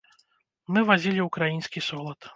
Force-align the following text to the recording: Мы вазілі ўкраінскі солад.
Мы 0.77 0.83
вазілі 0.89 1.21
ўкраінскі 1.29 1.79
солад. 1.89 2.19